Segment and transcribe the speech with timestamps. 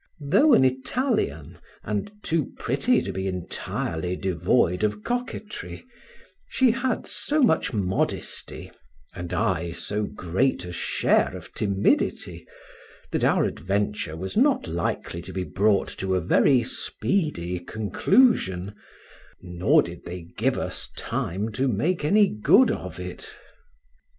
[0.19, 5.83] Though an Italian, and too pretty to be entirely devoid of coquetry,
[6.49, 8.71] she had so much modesty,
[9.13, 12.47] and I so great a share of timidity,
[13.11, 18.73] that our adventure was not likely to be brought to a very speedy conclusion,
[19.39, 23.37] nor did they give us time to make any good of it.